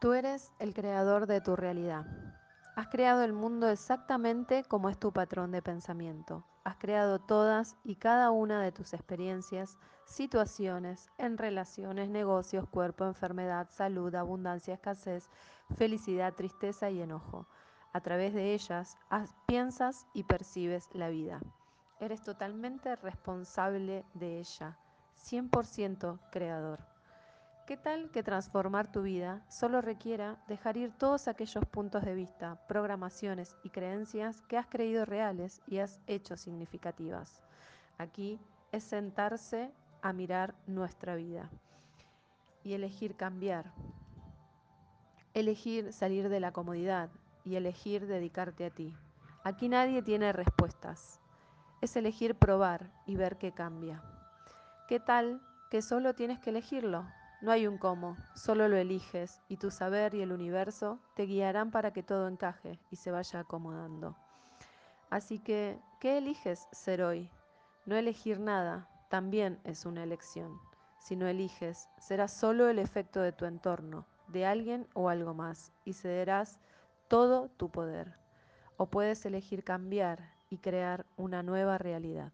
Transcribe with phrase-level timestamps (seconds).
[0.00, 2.06] Tú eres el creador de tu realidad.
[2.76, 6.44] Has creado el mundo exactamente como es tu patrón de pensamiento.
[6.62, 13.66] Has creado todas y cada una de tus experiencias, situaciones, en relaciones, negocios, cuerpo, enfermedad,
[13.72, 15.28] salud, abundancia, escasez,
[15.76, 17.48] felicidad, tristeza y enojo.
[17.92, 18.96] A través de ellas
[19.46, 21.40] piensas y percibes la vida.
[21.98, 24.78] Eres totalmente responsable de ella,
[25.16, 26.97] 100% creador.
[27.68, 32.58] ¿Qué tal que transformar tu vida solo requiera dejar ir todos aquellos puntos de vista,
[32.66, 37.42] programaciones y creencias que has creído reales y has hecho significativas?
[37.98, 38.40] Aquí
[38.72, 39.70] es sentarse
[40.00, 41.50] a mirar nuestra vida
[42.64, 43.70] y elegir cambiar,
[45.34, 47.10] elegir salir de la comodidad
[47.44, 48.96] y elegir dedicarte a ti.
[49.44, 51.20] Aquí nadie tiene respuestas.
[51.82, 54.02] Es elegir probar y ver qué cambia.
[54.88, 57.04] ¿Qué tal que solo tienes que elegirlo?
[57.40, 61.70] No hay un cómo, solo lo eliges y tu saber y el universo te guiarán
[61.70, 64.16] para que todo encaje y se vaya acomodando.
[65.08, 67.30] Así que, ¿qué eliges ser hoy?
[67.86, 70.58] No elegir nada también es una elección.
[70.98, 75.72] Si no eliges, será solo el efecto de tu entorno, de alguien o algo más,
[75.84, 76.58] y cederás
[77.06, 78.14] todo tu poder.
[78.76, 82.32] O puedes elegir cambiar y crear una nueva realidad.